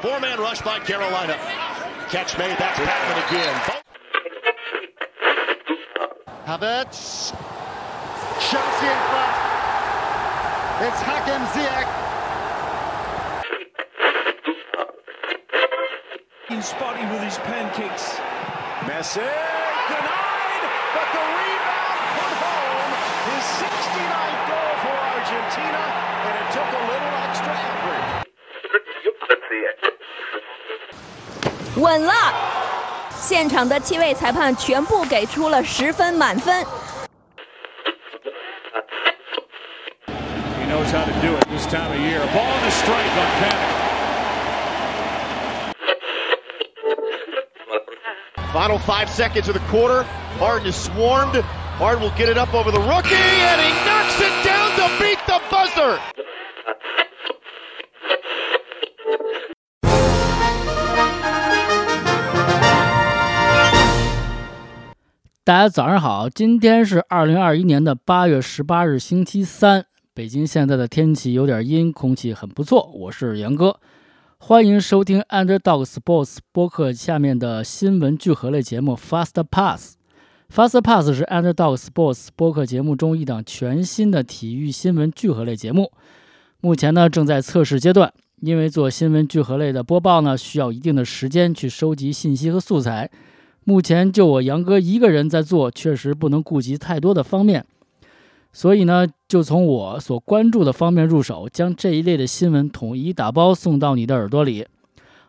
[0.00, 1.36] Four-man rush by Carolina.
[2.08, 2.56] Catch made.
[2.56, 3.54] That's Patman again.
[6.46, 7.36] Havertz.
[8.40, 9.36] Chelsea in front.
[10.88, 11.88] It's Hakim Ziyech.
[16.48, 18.16] He's spotty with his pancakes.
[18.88, 20.64] Messi denied,
[20.96, 22.88] but the rebound put home.
[23.36, 25.82] His 69th goal for Argentina,
[26.24, 28.20] and it took a little extra effort.
[31.77, 32.13] 稳了！
[33.19, 36.63] 现场的七位裁判全部给出了十分满分。
[40.05, 42.19] He knows how to do it this time of year.
[42.33, 43.75] Ball in the strike on Panic.
[48.53, 50.05] Final five seconds of the quarter.
[50.39, 51.43] Harden is swarmed.
[51.77, 55.19] Harden will get it up over the rookie, and he knocks it down to beat
[55.27, 55.99] the buzzer.
[65.50, 69.84] 大家早上好，今天是二零二一年的八月十八日，星期三。
[70.14, 72.88] 北京现在的天气有点阴，空气很不错。
[72.94, 73.80] 我是杨哥，
[74.38, 79.96] 欢迎收听 Underdog Sports 播客下面的新闻聚合类节目 Fast Pass。
[80.54, 85.90] Fast Pass 是 Underdog Sports 播客节目中一档全新的体育新闻聚合类节目，
[86.60, 88.12] 目前呢正在测试阶段。
[88.40, 93.10] 因为做新闻聚合类的播报呢，需要一定的时间去收集信息和素材。
[93.70, 97.64] 目前就我杨哥一个人在做，确实不能顾及太多的方面，
[98.52, 104.66] 所以呢，就从我所关注的方面入手，将这一类的新闻统一打包送到你的耳朵里。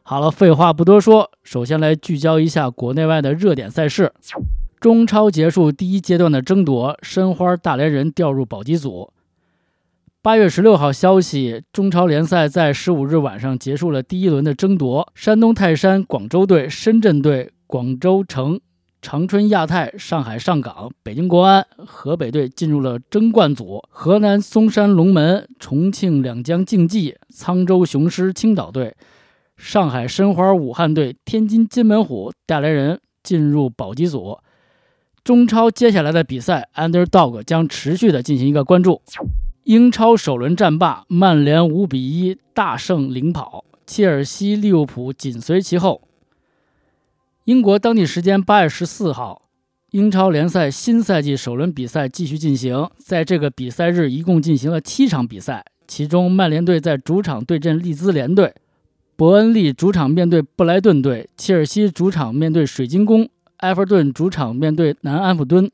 [0.01, 4.11] 好了，废话不多说，首先来聚焦一下国内外的热点赛事。
[4.79, 9.13] 中超结束第一阶段的争夺，申花大连人调入保级组。
[10.23, 17.51] 八月十六号消息，中超联赛在十五日晚上结束了第一轮的争夺，山东泰山、广州队、深圳队。
[17.71, 18.59] 广州城、
[19.01, 28.93] 长春亚泰、上海上港、北京国安、河北队进入了争冠组，河南嵩山龙门、重庆两江竞技、沧州雄狮、青岛队、
[29.55, 34.39] 上海申花、武汉队、天津津门虎、带来人进入保级组。
[35.23, 39.01] 中超接下来的比赛，Underdog 将持续的进行一个关注。
[39.63, 46.01] 英超首轮战罢，曼联五比一大胜领跑，切尔西、利物浦紧随其后。
[47.51, 49.49] 英国当地时间八月十四号，
[49.89, 52.89] 英超联赛新赛季首轮比赛继续进行。
[52.97, 58.55] 在这个比赛日，一共进行了七场比赛，其中曼联队在主场对阵利兹联队，
[59.17, 65.69] 伯恩利主场面对布莱顿队，切尔西主场面对水晶宫，埃弗顿主场面对南安普敦，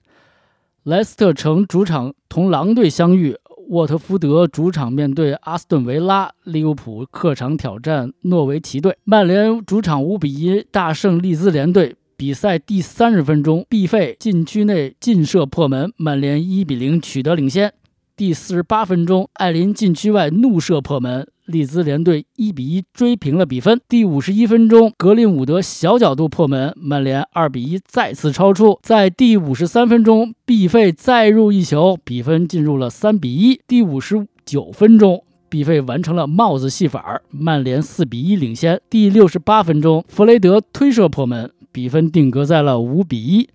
[0.81, 3.37] 莱斯特城主场同狼队相遇。
[3.69, 11.95] 沃特福德主场面对阿斯顿维拉，利物浦客场挑战诺维奇队，曼联主场五比一大胜利兹联队。
[12.15, 17.73] 比赛第三十分钟，毕费禁区内劲射破门，曼联一比零取得领先。
[18.15, 23.79] 第四十八分钟，艾琳禁区外怒射破门，利兹联队一比一追平了比分。
[23.87, 28.77] 第五十一分钟，格林伍德小角度破门，曼联二比一再次超出。
[28.83, 33.59] 在第五十三分钟，毕费再入一球，比分进入了三比一。
[33.65, 38.81] 第五十九分钟，毕费完成了帽子戏法，曼联四比一领先。
[38.89, 43.47] 第六十八分钟，弗雷德推射破门，比分定格在了五比一。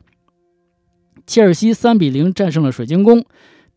[1.26, 3.24] 切尔西三比零战胜了水晶宫。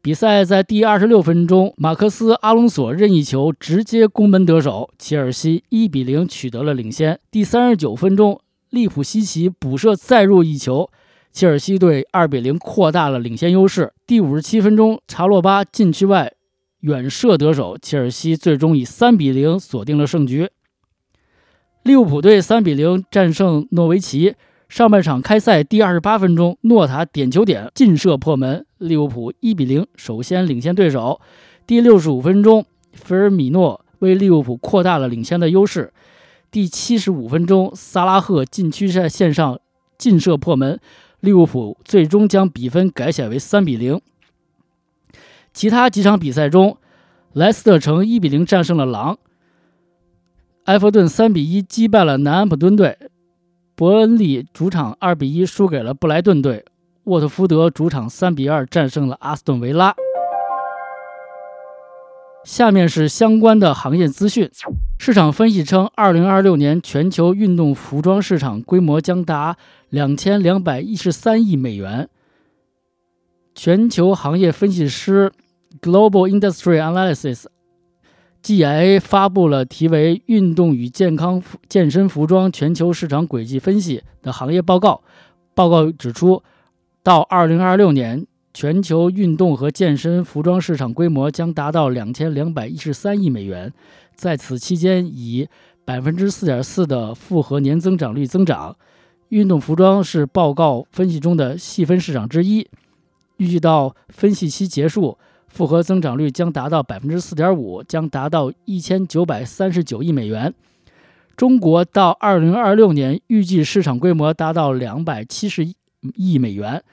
[0.05, 7.19] 比赛在第二十六分钟，马克思·阿隆索任意球直接攻门得手，切尔西一比零取得了领先。
[7.31, 8.39] 第三十九分钟，
[8.69, 10.91] 利普西奇补射再入一球，
[11.33, 13.93] 切尔西队二比零扩大了领先优势。
[14.05, 16.31] 第五十七分钟，查洛巴禁区外
[16.81, 20.51] 远射得手，切尔西最终以三比零锁定了胜局。
[21.81, 24.35] 利物浦队三比零战胜诺维奇。
[24.67, 31.19] 上半场开赛第二十八分钟，诺塔点球点劲射破门，利物浦一比零首先领先对手。
[31.67, 35.91] 第六十五分钟，菲尔米诺为利物浦扩大了领先的优势。
[36.51, 39.59] 第七十五分钟，萨拉赫禁区赛线上
[39.97, 40.79] 劲射破门，
[41.19, 43.99] 利物浦最终将比分改写为三比零。
[45.53, 46.77] 其他几场比赛中，
[47.33, 49.17] 莱斯特城一比零战胜了狼，
[50.65, 52.97] 埃弗顿三比一击败了南安普敦队。
[53.75, 56.63] 伯恩利主场二比一输给了布莱顿队，
[57.05, 59.93] 沃特福德主场三比二战胜了阿斯顿维拉。
[62.43, 64.49] 下面是相关的行业资讯。
[64.97, 69.55] 市场分析称，二零二六年全球运动服装市场规模将达
[69.89, 72.09] 两千两百一十三亿美元。
[73.53, 75.31] 全球行业分析师
[75.81, 77.45] Global Industry Analysis
[78.41, 85.03] GIA 发布了题为《运动与健康健身服装全球市场轨迹分析》的行业报告。
[85.53, 86.43] 报告指出，
[87.05, 93.71] 到2026年，全球运动和健身服装市场规模将达到2213亿美元。
[94.15, 95.47] 在此期间，以
[95.85, 98.75] 4.4%的复合年增长率增长。
[99.29, 102.67] 运动服装是报告分析中的细分市场之一。
[103.37, 105.15] 预计到分析期结束。
[105.47, 110.51] 复合增长率将达到百分之四点五，将达到一千九百三十九亿美元。
[111.37, 115.71] 中国到二零二六年预计市场规模达到两百七十
[116.15, 116.83] 亿美元，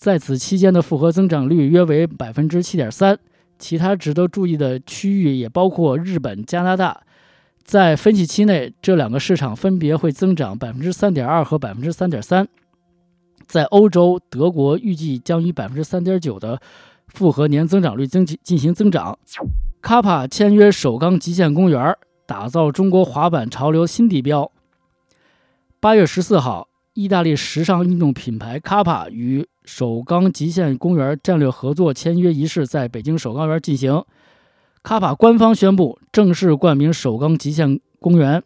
[0.00, 3.18] 在此期间的复合增长率约为百分之七点三。
[3.58, 7.02] 其他值得注意的区域也包括日本、加拿大。
[7.62, 12.48] 在分析期内，这两个市场分别会增长百分之三点二和百分之三点三。
[13.46, 16.58] 在欧洲，德国预计将以百分之三点九的。
[17.08, 19.18] 复合年增长率增进行增长。
[19.82, 21.94] 卡帕签约首钢极限公园，
[22.24, 24.50] 打造中国滑板潮流新地标。
[25.80, 34.02] 八月十四号，意大利时尚运动品牌卡帕与首钢极限公园战略合作签约仪式在北京首钢园进行。
[34.82, 38.42] 卡帕官方宣布正式冠名首钢极限公园。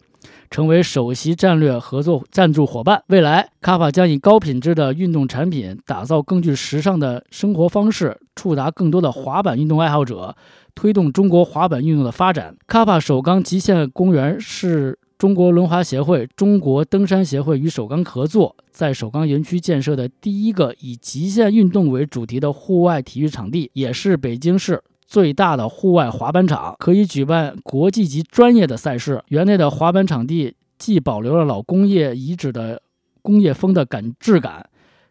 [0.51, 3.03] 成为首席战略合作赞助伙伴。
[3.09, 10.35] 未来，卡帕将以高品质的运动产品，打造更具时尚的生活方式，触达更多的滑板运动爱好者，
[10.75, 12.57] 推动中国滑板运动的发展。
[12.67, 24.83] 卡帕首钢极限公园是中国轮滑协会、中国登山协会与首钢合作，在首钢园区建设的第一个以极限运动为主题的户外体育场地，也是北京市。
[25.07, 29.25] 最大的户外滑板场可以举办国际级专业的赛事。
[29.29, 32.83] 园内的滑板场地既保留了老工业遗址的
[33.23, 34.69] 工业风的感质感，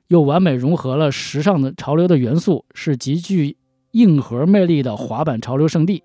[0.09, 3.57] 又完美融合了时尚的潮流的元素，是极具
[3.93, 6.03] 硬核魅力的滑板潮流圣地。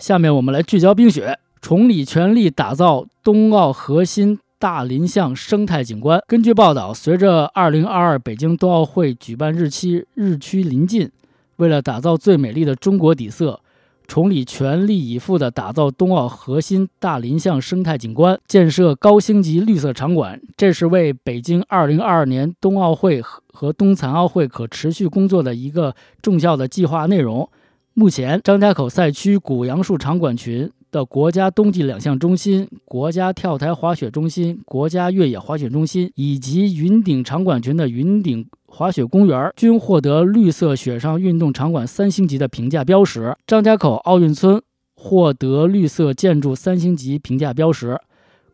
[0.00, 1.38] 下面我们来聚焦冰雪。
[1.60, 6.18] 崇礼全力打造冬奥核心大林巷生态景观。
[6.26, 11.10] 根据报道，随着2022北京冬奥会举办日期日趋临近。
[11.56, 13.60] 为了打造最美丽的中国底色，
[14.08, 20.40] 崇礼全力以赴地打造冬奥核心大林巷生态景观，建设高星级绿色场馆。
[20.56, 27.46] 这是为北京2022年冬奥会和冬残奥会可持续工作的一个重要的计划内容。
[27.92, 38.46] 目前，张家口赛区古杨树场馆群的国家冬季两项中心、国家跳台滑雪中心、国家越野滑雪中心以及云顶场馆群的云顶。
[38.66, 43.36] 滑雪公园均获得绿色雪上运动场馆三星级的评价标识。
[43.44, 44.62] 张家口奥运村
[44.94, 47.98] 获得绿色建筑三星级评价标识。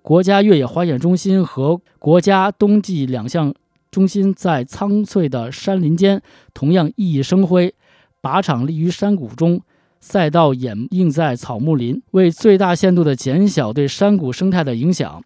[0.00, 3.54] 国家越野滑雪中心和国家冬季两项
[3.90, 6.22] 中心在苍翠的山林间
[6.54, 7.74] 同样熠熠生辉。
[8.26, 9.60] 靶场立于山谷中，
[10.00, 15.22] 赛道掩映在草木林，为最大限度地减小对山谷生态的影响。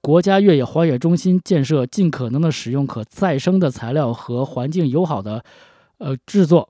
[0.00, 5.42] 国家越野滑雪中心建设尽可能的使用可再生的材料和环境友好的，
[5.98, 6.68] 呃制作。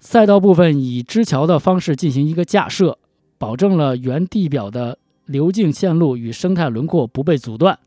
[0.00, 2.98] 赛道部分以支桥的方式进行一个架设，
[3.38, 7.78] 保证了原地表的流径线路与生态轮廓不被阻断。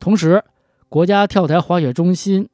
[0.00, 0.42] 同时，
[0.88, 2.48] 国家跳台滑雪中心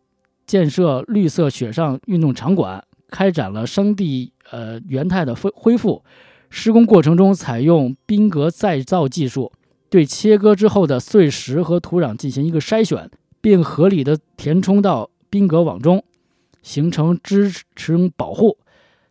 [0.47, 6.03] 建设绿色雪上运动场馆，开展了生地呃原态的恢恢复。
[6.49, 9.53] 施工过程中采用冰格再造技术。
[9.89, 16.05] 对切割之后的碎石和土壤进行一个筛选，并合理的填充到冰格网中，
[16.63, 18.57] 形成支撑保护。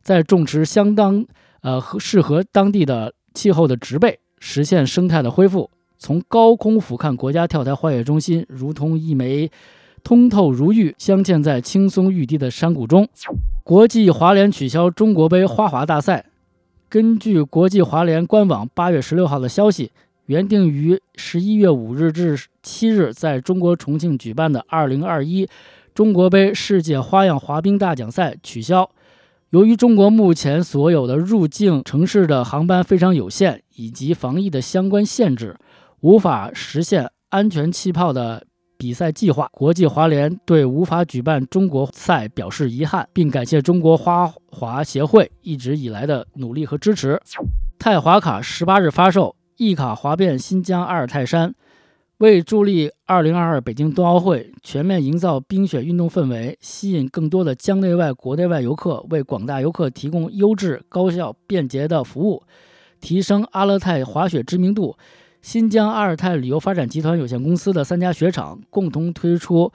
[0.02, 1.26] 再种植相当
[1.62, 5.70] 呃适合当地的气候的植被，实现生态的恢复。
[5.98, 9.52] 从高空俯瞰国家跳台滑雪中心，如同一枚
[10.04, 13.08] 通透如玉、镶嵌在青松欲滴的山谷中。
[13.64, 16.26] 国际滑联取消中国杯花滑大赛。
[16.90, 19.92] 根据国际滑联官网八月十六号的消息。
[20.26, 25.50] 原定于十一月五日至七日在中国重庆举办的二零二一
[25.96, 28.92] 中国杯世界花样滑冰大奖赛取消。
[29.50, 35.58] 由于中国目前所有的入境城市的航班非常有限，以及防疫的相关限制，
[36.02, 38.46] 无法实现安全气泡的
[38.80, 39.48] 比赛计划。
[39.52, 47.22] 国际滑联对无法举办中国赛表示遗憾，并感谢中国花滑协会一直以来的努力和支持。
[47.78, 49.36] 泰华卡十八日发售。
[49.58, 51.54] 一卡滑遍新疆阿尔泰山，
[52.20, 62.42] 为助力2022北京冬奥会全面营造冰雪运动氛围，吸引更多的疆内外、国内外游客，为广大游客提供优质、高效、便捷的服务，
[63.02, 64.96] 提升阿勒泰滑雪知名度，
[65.42, 69.72] 新疆阿尔泰旅游发展集团有限公司的三家雪场共同推出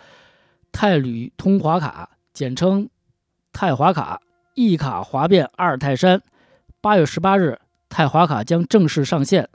[0.71, 2.88] 泰旅通滑卡（简称
[3.52, 4.21] 泰滑卡），
[4.54, 6.21] 一卡滑遍阿尔泰山。
[6.80, 9.49] 八月十八日，泰华卡将正式上线。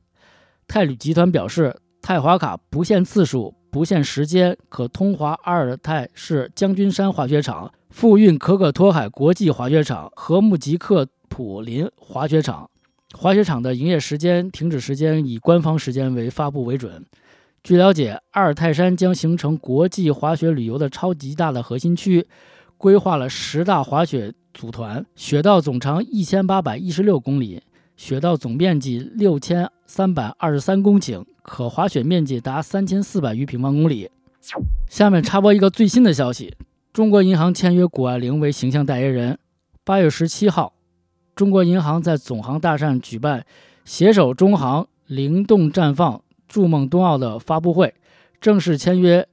[0.68, 12.70] 泰旅集团表示，泰华卡不限次数、不限时间，可通华阿尔泰市将军山滑雪场、富蕴可可托海国际滑雪场和木吉克普林滑雪场。
[13.18, 17.06] 滑雪场的营业时间、停止时间以官方时间为发布为准。
[17.64, 22.26] 据了解，阿尔泰山将形成国际滑雪旅游的超级大的核心区，
[22.78, 27.62] 规划了十大滑雪组团，雪道总长一千八百一十六公里，
[27.98, 34.10] 雪道总面积六千三百二十三公顷，可滑雪面积达三千四百余平方公里。
[34.90, 36.56] 下面插播一个最新的消息：
[36.94, 39.38] 中国银行签约谷爱凌为形象代言人。
[39.84, 40.72] 八月十七号，
[41.40, 43.46] 中国银行在总行大厦举办
[43.86, 46.22] “携手中行，灵动绽放”。
[46.50, 47.94] 筑梦冬奥的发布会
[48.42, 49.26] 正式签约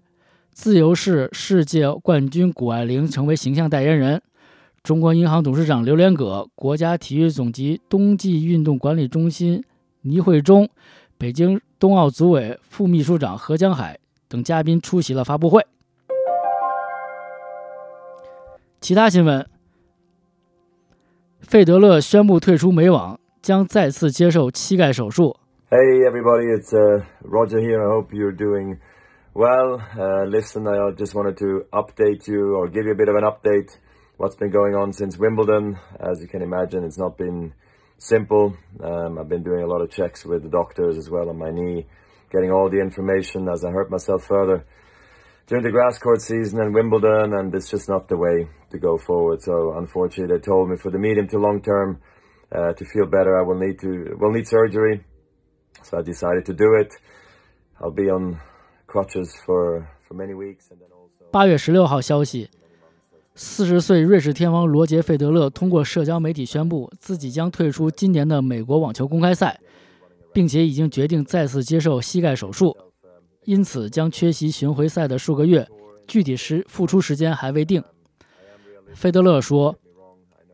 [0.53, 4.23] 自由式世界冠军谷爱凌成为形象代言人。
[4.85, 9.65] 中国银行董事长刘连葛、国家体育总局冬季运动管理中心
[10.03, 10.69] 倪慧忠、
[11.19, 13.99] 北京冬奥组委副秘书长何江海
[14.29, 15.67] 等嘉宾出席了发布会。
[18.81, 19.45] 其他新闻：
[21.42, 25.36] 费德勒宣布退出美网，将再次接受膝盖手术。
[25.70, 27.82] Hey everybody, it's uh, Roger here.
[27.82, 28.78] I hope you're doing
[29.34, 29.82] well.
[29.98, 33.24] Uh, listen, I just wanted to update you or give you a bit of an
[33.24, 33.78] update.
[34.18, 35.78] What's been going on since Wimbledon?
[36.00, 37.54] As you can imagine, it's not been
[37.98, 38.54] simple.
[38.84, 41.50] Um, I've been doing a lot of checks with the doctors as well on my
[41.52, 41.88] knee,
[42.32, 44.66] getting all the information as I hurt myself further
[45.48, 48.98] during the grass court season and Wimbledon, and it's just not the way to go
[48.98, 49.42] forward.
[49.42, 51.98] So unfortunately, they told me for the medium to long term
[52.52, 55.04] uh, to feel better, I will need to will need surgery.
[55.84, 56.94] So I decided to do it.
[57.82, 58.40] I'll be on
[58.88, 61.26] crutches for for many weeks, and then also.
[61.32, 62.50] 八月十六号消息，
[63.36, 69.60] 四十岁瑞士天王罗杰·费德勒通过社交媒体宣布，自己将退出今年的美国网球公开赛，
[70.34, 72.76] 并且已经决定再次接受膝盖手术，
[73.47, 75.67] 因此将缺席巡回赛的数个月，
[76.07, 77.83] 具体时复出时间还未定。
[78.93, 79.77] 费德勒说：“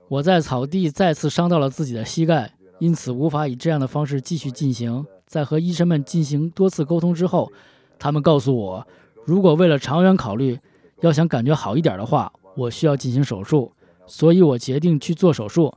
[0.09, 5.07] 我在草地再次伤到了自己的膝盖。”因此无法以这样的方式继续进行。
[5.27, 7.51] 在和医生们进行多次沟通之后，
[7.99, 8.87] 他们告诉我，
[9.25, 10.59] 如果为了长远考虑，
[11.01, 13.73] 要想感觉好一点的话，我需要进行手术。
[14.07, 15.73] 所以我决定去做手术。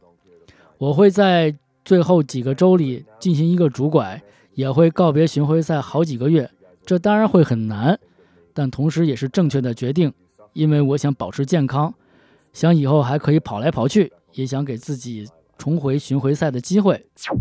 [0.79, 1.55] 我会在
[1.86, 4.22] 最后几个周里进行一个拄拐，
[4.55, 6.50] 也会告别巡回赛好几个月。
[6.86, 8.00] 这当然会很难，
[8.54, 10.13] 但同时也是正确的决定，
[10.54, 11.94] 因为我想保持健康，
[12.54, 15.27] 想以后还可以跑来跑去，也想给自己。
[15.58, 17.08] 重回巡回赛的机会，《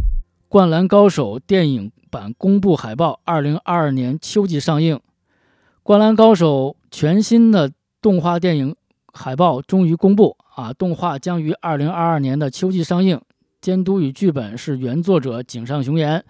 [0.48, 4.94] 灌篮高手》电影版公布海报，二零二二年秋季上映。
[5.82, 8.76] 《灌篮高手》全新的动画电影
[9.12, 10.72] 海报终于公布啊！
[10.72, 13.20] 动画将于二零二二年的秋季上映。
[13.60, 16.20] 监督与剧本是原作者井上雄彦。《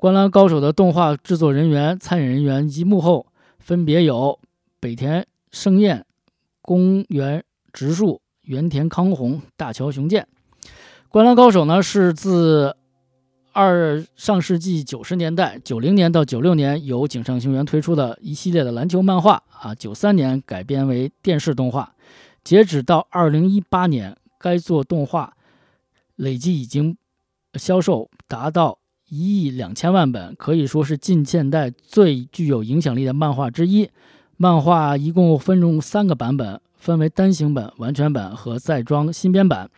[0.00, 3.26] 灌篮高手》的动画制作人员、参演人员及幕后
[3.58, 4.40] 分别有
[4.80, 6.06] 北田胜彦、
[6.62, 10.26] 公园直树、原田康弘、大桥雄健。
[11.10, 12.74] 《灌篮高手》呢，是自
[13.52, 21.94] 二上世纪九十年代九零年到九六年由井上雄彦推出的一系列的篮球漫画啊，九三年改编为电视动画。
[22.42, 25.36] 截止到二零一八年，该作动画
[26.16, 26.96] 累计已经
[27.56, 28.78] 销售达到
[29.10, 33.90] 一亿两千万本，可以说是近现代最具有影响力的漫画之一。
[34.36, 39.68] 漫画一共分成三个版本，分为单行本、完全版和再装新编版。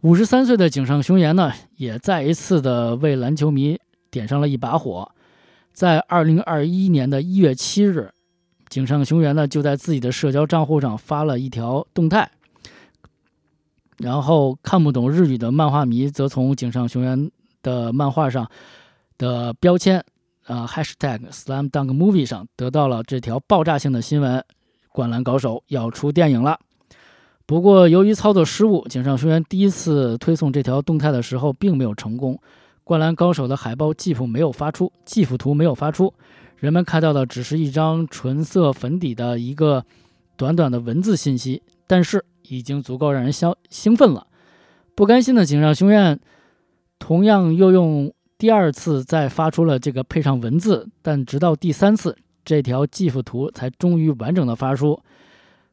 [0.00, 3.78] 五十三岁的井上雄彦呢，也再一次的为篮球迷
[4.10, 5.10] 点上了一把火。
[5.72, 8.12] 在二零二一年的一月七日，
[8.68, 12.30] 井上雄彦呢就在自己的社交账户上发了一条动态，
[13.98, 17.30] 然后看不懂日语的漫画迷则从井上雄彦
[17.64, 18.48] 的漫画上
[19.18, 19.98] 的标签
[20.46, 24.38] 啊 hashtag slam dunk movie 上得到了这条爆炸性的新闻：
[24.90, 26.60] 《灌篮高手》要出电影了。
[27.46, 32.40] 不过，由于操作失误，井上雄彦第一次推送这条动态的时候并没有成功。
[32.84, 36.14] 灌篮高手的海报记谱没有发出，记谱图没有发出，
[36.56, 39.84] 人们看到的只是一张纯色粉底的一个
[40.36, 44.26] 短短的文字信息，但是已经足够让人消兴奋了。
[44.94, 46.18] 不甘心的井上雄彦
[47.06, 54.94] 同样又用第二次再发出了这个配上文字，但直到第三次，这条 GIF 图才终于完整的发出。《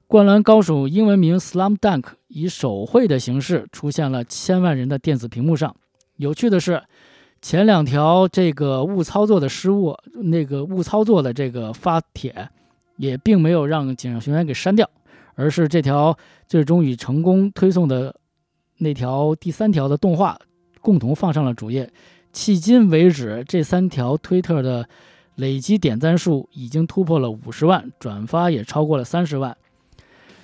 [0.07, 5.73] 灌篮高手》英文名《Slam Dunk》以手绘的形式出现了千万人的电子屏幕上。
[6.17, 6.83] 有趣的是，
[7.41, 12.49] 前两条这个误操作的失误，那个误操作的这个发帖，
[12.97, 14.89] 也并没有让警上雄彦给删掉，
[15.35, 18.13] 而是这条最终以成功推送的
[18.79, 20.37] 那条第三条的动画
[20.81, 21.89] 共同放上了主页。
[22.33, 24.87] 迄今为止，这三条推特的
[25.35, 29.55] 累积点赞数已经突破了五十万，转发也超过了三十万。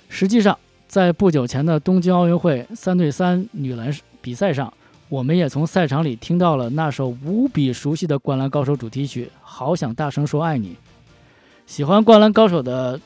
[0.08, 4.72] 实际上，在不久前的东京奥运会三对三女篮比赛上，
[5.08, 10.70] 我们也从赛场里听到了那首无比熟悉的《灌篮高手》主题曲《好想大声说爱你》。
[11.66, 13.00] 喜欢《灌篮高手》的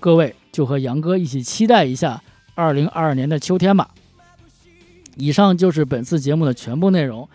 [0.00, 2.22] 各位，就和杨哥一起期待一下
[2.54, 3.88] 二零二二年的秋天吧。
[5.15, 7.27] 以上就是本次节目的全部内容。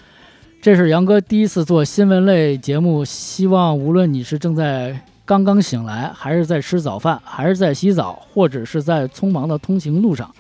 [0.61, 10.33] 这是杨哥第一次做新闻类节目，希望无论你是正在刚刚醒来，还是在吃早饭，还是在洗澡，或者是在匆忙的通行路上，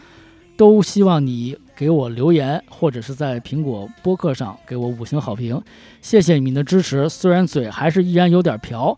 [0.56, 5.60] 都希望你给我留言，或者是在苹果播客上给我五星好评。
[6.00, 8.96] 谢谢你们的支持，虽然嘴还是依然有点瓢，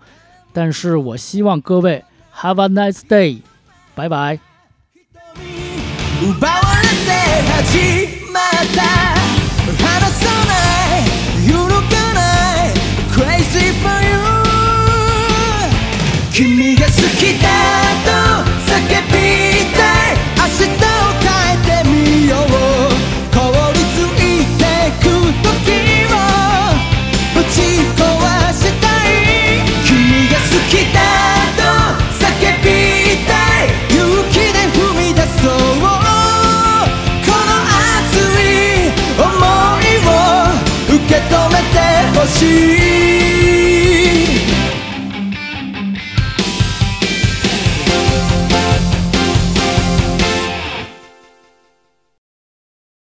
[0.53, 2.05] 但是我希望各位
[2.37, 3.41] have a nice day，
[3.95, 4.39] 拜拜。
[6.41, 7.11] 奪われて
[7.47, 7.79] 始
[8.18, 8.18] ま
[8.68, 10.54] 離さな
[10.98, 11.48] い。
[11.48, 12.20] 揺るがな
[12.66, 12.74] い。
[13.12, 13.74] Crazy
[16.32, 17.89] 君が好きだ。